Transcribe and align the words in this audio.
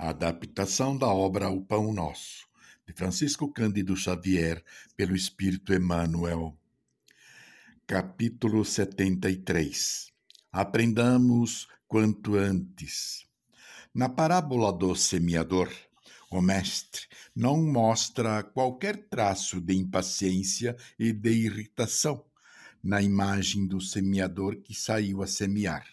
A 0.00 0.10
adaptação 0.10 0.96
da 0.96 1.08
obra 1.08 1.50
O 1.50 1.60
Pão 1.60 1.92
Nosso, 1.92 2.46
de 2.86 2.92
Francisco 2.92 3.52
Cândido 3.52 3.96
Xavier, 3.96 4.62
pelo 4.96 5.16
Espírito 5.16 5.74
Emmanuel. 5.74 6.56
Capítulo 7.84 8.64
73 8.64 10.12
Aprendamos 10.52 11.66
quanto 11.88 12.36
antes. 12.36 13.26
Na 13.92 14.08
parábola 14.08 14.72
do 14.72 14.94
semeador, 14.94 15.68
o 16.30 16.40
mestre 16.40 17.02
não 17.34 17.60
mostra 17.60 18.44
qualquer 18.44 19.08
traço 19.08 19.60
de 19.60 19.74
impaciência 19.74 20.76
e 20.96 21.12
de 21.12 21.30
irritação 21.30 22.24
na 22.80 23.02
imagem 23.02 23.66
do 23.66 23.80
semeador 23.80 24.60
que 24.60 24.76
saiu 24.76 25.24
a 25.24 25.26
semear. 25.26 25.84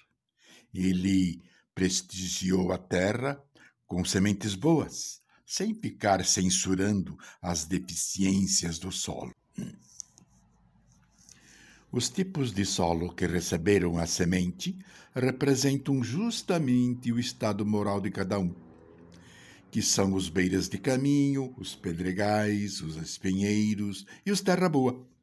Ele 0.71 1.41
prestigiou 1.73 2.71
a 2.71 2.77
terra 2.77 3.43
com 3.87 4.03
sementes 4.03 4.55
boas, 4.55 5.21
sem 5.45 5.75
ficar 5.75 6.23
censurando 6.25 7.17
as 7.41 7.65
deficiências 7.65 8.79
do 8.79 8.91
solo. 8.91 9.33
Os 11.91 12.09
tipos 12.09 12.51
de 12.51 12.65
solo 12.65 13.13
que 13.13 13.25
receberam 13.25 13.97
a 13.97 14.05
semente 14.05 14.77
representam 15.13 16.03
justamente 16.03 17.11
o 17.11 17.19
estado 17.19 17.65
moral 17.65 18.01
de 18.01 18.11
cada 18.11 18.37
um, 18.37 18.53
que 19.71 19.81
são 19.81 20.13
os 20.13 20.27
beiras 20.27 20.67
de 20.67 20.77
caminho, 20.77 21.53
os 21.57 21.73
pedregais, 21.73 22.81
os 22.81 22.97
espinheiros 22.97 24.05
e 24.25 24.31
os 24.31 24.41
terra 24.41 24.67
boa. 24.67 25.14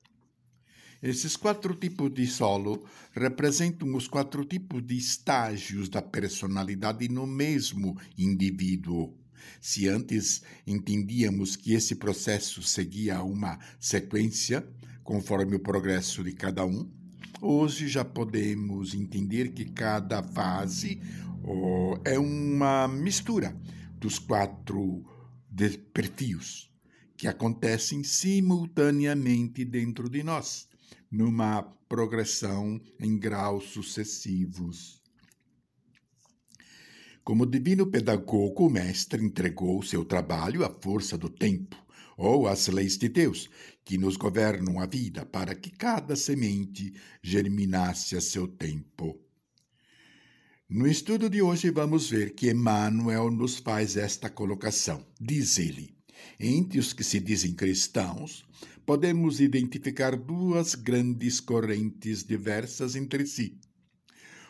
Esses 1.02 1.36
quatro 1.36 1.74
tipos 1.74 2.14
de 2.14 2.24
solo 2.28 2.84
representam 3.10 3.92
os 3.96 4.06
quatro 4.06 4.44
tipos 4.44 4.86
de 4.86 4.96
estágios 4.96 5.88
da 5.88 6.00
personalidade 6.00 7.08
no 7.08 7.26
mesmo 7.26 7.98
indivíduo. 8.16 9.12
Se 9.60 9.88
antes 9.88 10.42
entendíamos 10.64 11.56
que 11.56 11.72
esse 11.72 11.96
processo 11.96 12.62
seguia 12.62 13.20
uma 13.20 13.58
sequência, 13.80 14.64
conforme 15.02 15.56
o 15.56 15.60
progresso 15.60 16.22
de 16.22 16.34
cada 16.34 16.64
um, 16.64 16.88
hoje 17.40 17.88
já 17.88 18.04
podemos 18.04 18.94
entender 18.94 19.48
que 19.48 19.64
cada 19.64 20.22
fase 20.22 21.00
oh, 21.42 21.98
é 22.04 22.16
uma 22.16 22.86
mistura 22.86 23.60
dos 23.98 24.20
quatro 24.20 25.04
perfis 25.92 26.70
que 27.16 27.26
acontecem 27.26 28.04
simultaneamente 28.04 29.64
dentro 29.64 30.08
de 30.08 30.22
nós 30.22 30.70
numa 31.10 31.62
progressão 31.88 32.80
em 32.98 33.18
graus 33.18 33.70
sucessivos. 33.70 35.02
Como 37.24 37.46
divino 37.46 37.86
pedagogo, 37.86 38.66
o 38.66 38.70
mestre 38.70 39.24
entregou 39.24 39.82
seu 39.82 40.04
trabalho 40.04 40.64
à 40.64 40.70
força 40.70 41.16
do 41.16 41.28
tempo, 41.28 41.76
ou 42.16 42.48
às 42.48 42.66
leis 42.66 42.98
de 42.98 43.08
Deus, 43.08 43.48
que 43.84 43.96
nos 43.96 44.16
governam 44.16 44.80
a 44.80 44.86
vida, 44.86 45.24
para 45.24 45.54
que 45.54 45.70
cada 45.70 46.16
semente 46.16 46.92
germinasse 47.22 48.16
a 48.16 48.20
seu 48.20 48.48
tempo. 48.48 49.20
No 50.68 50.86
estudo 50.86 51.28
de 51.28 51.42
hoje, 51.42 51.70
vamos 51.70 52.08
ver 52.08 52.34
que 52.34 52.50
Emmanuel 52.50 53.30
nos 53.30 53.58
faz 53.58 53.96
esta 53.96 54.30
colocação. 54.30 55.06
Diz 55.20 55.58
ele: 55.58 55.94
entre 56.38 56.78
os 56.78 56.92
que 56.92 57.04
se 57.04 57.20
dizem 57.20 57.52
cristãos, 57.52 58.44
podemos 58.84 59.40
identificar 59.40 60.16
duas 60.16 60.74
grandes 60.74 61.40
correntes 61.40 62.24
diversas 62.24 62.96
entre 62.96 63.26
si. 63.26 63.58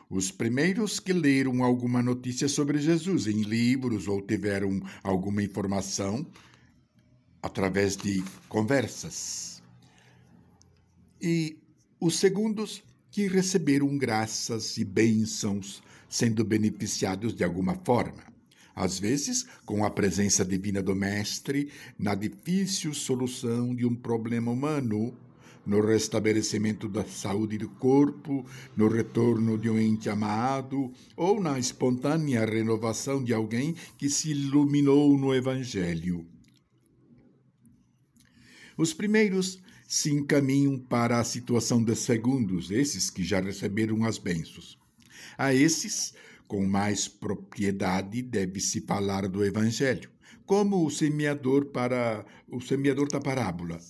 Os 0.09 0.31
primeiros 0.31 1.01
que 1.01 1.13
leram 1.13 1.63
alguma 1.63 2.03
notícia 2.03 2.49
sobre 2.49 2.79
Jesus 2.79 3.27
em 3.27 3.43
livros 3.43 4.09
ou 4.09 4.21
tiveram 4.21 4.81
alguma 5.03 5.43
informação 5.43 6.27
através 7.43 7.97
de 7.97 8.23
conversas. 8.49 9.63
E 11.21 11.59
os 11.99 12.17
segundos 12.17 12.83
que 13.11 13.27
receberam 13.27 13.97
graças 13.97 14.77
e 14.77 14.85
bênçãos 14.85 15.83
sendo 16.09 16.45
beneficiados 16.45 17.35
de 17.35 17.43
alguma 17.43 17.75
forma 17.75 18.32
às 18.75 18.99
vezes 18.99 19.47
com 19.65 19.85
a 19.85 19.91
presença 19.91 20.45
divina 20.45 20.83
do 20.83 20.95
Mestre 20.95 21.71
na 21.99 22.15
difícil 22.15 22.95
solução 22.95 23.75
de 23.75 23.87
um 23.87 23.95
problema 23.95 24.51
humano, 24.51 25.17
no 25.65 25.81
restabelecimento 25.81 26.89
da 26.89 27.05
saúde 27.05 27.59
do 27.59 27.69
corpo, 27.69 28.45
no 28.77 28.89
retorno 28.89 29.57
de 29.57 29.71
um 29.71 29.79
ente 29.79 30.09
amado 30.09 30.93
ou 31.17 31.41
na 31.41 31.59
espontânea 31.59 32.45
renovação 32.45 33.23
de 33.23 33.33
alguém 33.33 33.75
que 33.97 34.09
se 34.09 34.31
iluminou 34.31 35.17
no 35.17 35.35
Evangelho. 35.35 36.27
Os 38.77 38.93
primeiros 38.93 39.61
se 39.87 40.11
encaminham 40.11 40.79
para 40.79 41.21
a 41.21 41.25
situação 41.25 41.83
dos 41.83 41.99
segundos, 41.99 42.71
esses 42.71 43.11
que 43.11 43.23
já 43.23 43.41
receberam 43.41 44.05
as 44.05 44.17
bênçãos. 44.17 44.79
A 45.37 45.55
esses, 45.55 46.15
com 46.53 46.67
mais 46.67 47.09
propriedade 47.09 48.21
deve-se 48.21 48.83
falar 48.83 49.27
do 49.27 49.43
Evangelho, 49.43 50.11
como 50.45 50.85
o 50.85 50.91
semeador 50.91 51.65
para 51.73 52.27
o 52.47 52.61
semeador 52.61 53.09
da 53.09 53.19
parábola. 53.19 53.81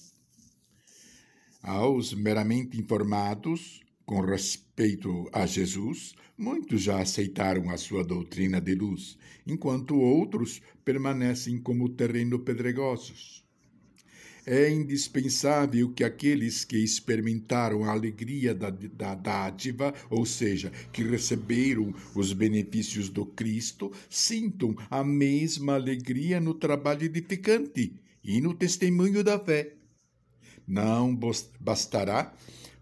Aos 1.60 2.14
meramente 2.14 2.78
informados 2.78 3.80
com 4.06 4.20
respeito 4.20 5.28
a 5.32 5.44
Jesus, 5.44 6.14
muitos 6.38 6.82
já 6.82 7.00
aceitaram 7.00 7.68
a 7.68 7.76
sua 7.76 8.04
doutrina 8.04 8.60
de 8.60 8.76
luz, 8.76 9.18
enquanto 9.44 9.96
outros 9.96 10.62
permanecem 10.84 11.58
como 11.58 11.88
terreno 11.88 12.38
pedregosos 12.38 13.42
é 14.46 14.70
indispensável 14.70 15.90
que 15.90 16.02
aqueles 16.02 16.64
que 16.64 16.76
experimentaram 16.76 17.84
a 17.84 17.92
alegria 17.92 18.54
da, 18.54 18.70
da 18.70 19.14
dádiva, 19.14 19.94
ou 20.10 20.26
seja, 20.26 20.72
que 20.92 21.02
receberam 21.02 21.94
os 22.14 22.32
benefícios 22.32 23.08
do 23.08 23.24
Cristo, 23.24 23.92
sintam 24.10 24.76
a 24.90 25.04
mesma 25.04 25.74
alegria 25.74 26.40
no 26.40 26.54
trabalho 26.54 27.04
edificante 27.04 27.94
e 28.24 28.40
no 28.40 28.54
testemunho 28.54 29.22
da 29.22 29.38
fé. 29.38 29.74
Não 30.66 31.16
bastará 31.60 32.34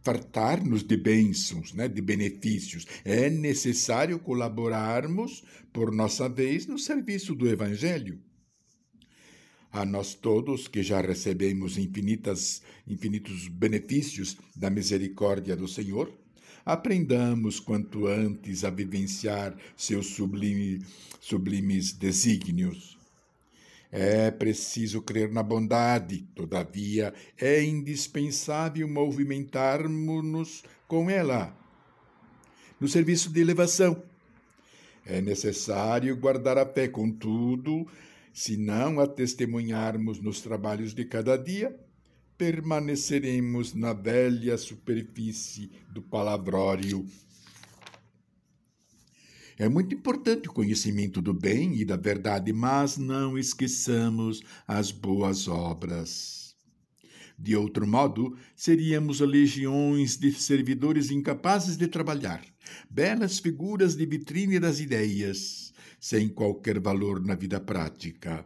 fartar-nos 0.03 0.83
de 0.83 0.97
bênçãos, 0.97 1.75
né, 1.75 1.87
de 1.87 2.01
benefícios. 2.01 2.87
É 3.05 3.29
necessário 3.29 4.19
colaborarmos, 4.19 5.45
por 5.73 5.93
nossa 5.93 6.29
vez, 6.29 6.67
no 6.67 6.79
serviço 6.79 7.35
do 7.35 7.49
Evangelho 7.49 8.19
a 9.73 9.85
nós 9.85 10.15
todos 10.15 10.67
que 10.67 10.83
já 10.83 11.01
recebemos 11.01 11.79
infinitas, 11.79 12.63
infinitos 12.87 13.49
benefícios 13.49 14.37
da 14.57 14.69
misericórdia 14.69 15.57
do 15.57 15.69
Senhor, 15.69 16.13
aprendamos 16.65 17.61
quanto 17.61 18.07
antes 18.07 18.65
a 18.65 18.71
vivenciar 18.71 19.57
seus 19.77 20.07
sublime, 20.09 20.85
sublimes 21.21 21.93
desígnios. 21.93 22.99
É 23.93 24.31
preciso 24.31 25.03
crer 25.03 25.33
na 25.33 25.43
bondade, 25.43 26.23
todavia 26.35 27.13
é 27.37 27.63
indispensável 27.63 28.89
movimentarmos-nos 28.89 30.63
com 30.87 31.11
ela. 31.11 31.57
No 32.81 32.89
serviço 32.89 33.31
de 33.31 33.41
elevação, 33.41 34.01
é 35.05 35.21
necessário 35.21 36.17
guardar 36.17 36.57
a 36.57 36.65
fé, 36.65 36.87
contudo, 36.87 37.87
se 38.33 38.57
não 38.57 39.01
a 39.01 39.07
testemunharmos 39.07 40.21
nos 40.21 40.41
trabalhos 40.41 40.95
de 40.95 41.05
cada 41.05 41.37
dia, 41.37 41.79
permaneceremos 42.39 43.75
na 43.75 43.93
velha 43.93 44.57
superfície 44.57 45.71
do 45.93 46.01
palavrório. 46.01 47.07
É 49.59 49.69
muito 49.69 49.95
importante 49.95 50.49
o 50.49 50.53
conhecimento 50.53 51.21
do 51.21 51.35
bem 51.35 51.77
e 51.77 51.85
da 51.85 51.97
verdade, 51.97 52.51
mas 52.51 52.97
não 52.97 53.37
esqueçamos 53.37 54.43
as 54.67 54.91
boas 54.91 55.49
obras. 55.49 56.57
De 57.39 57.55
outro 57.55 57.87
modo, 57.87 58.37
seríamos 58.57 59.21
legiões 59.21 60.17
de 60.17 60.33
servidores 60.33 61.11
incapazes 61.11 61.77
de 61.77 61.89
trabalhar, 61.89 62.43
belas 62.89 63.39
figuras 63.39 63.95
de 63.95 64.07
vitrine 64.07 64.59
das 64.59 64.81
ideias 64.81 65.60
sem 66.01 66.29
qualquer 66.29 66.81
valor 66.81 67.25
na 67.25 67.35
vida 67.35 67.61
prática. 67.61 68.45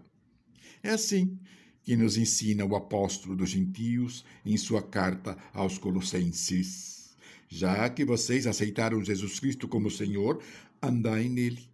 É 0.82 0.90
assim 0.90 1.38
que 1.84 1.96
nos 1.96 2.16
ensina 2.16 2.64
o 2.64 2.74
apóstolo 2.74 3.36
dos 3.36 3.50
gentios 3.50 4.24
em 4.44 4.56
sua 4.56 4.82
carta 4.82 5.38
aos 5.52 5.78
Colossenses. 5.78 7.16
Já 7.48 7.88
que 7.88 8.04
vocês 8.04 8.46
aceitaram 8.46 9.04
Jesus 9.04 9.38
Cristo 9.38 9.68
como 9.68 9.90
Senhor, 9.90 10.42
andai 10.82 11.28
nele. 11.28 11.68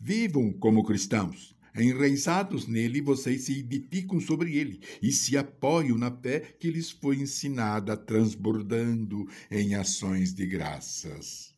Vivam 0.00 0.52
como 0.52 0.84
cristãos. 0.84 1.54
Enraizados 1.76 2.68
nele, 2.68 3.00
vocês 3.00 3.42
se 3.42 3.58
edificam 3.58 4.20
sobre 4.20 4.56
ele 4.56 4.80
e 5.02 5.10
se 5.10 5.36
apoiam 5.36 5.98
na 5.98 6.10
fé 6.10 6.40
que 6.40 6.70
lhes 6.70 6.90
foi 6.90 7.16
ensinada, 7.16 7.96
transbordando 7.96 9.28
em 9.50 9.74
ações 9.74 10.32
de 10.32 10.46
graças. 10.46 11.53